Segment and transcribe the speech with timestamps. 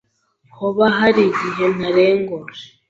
[0.57, 2.39] Hoba hari igihe ntarengwa?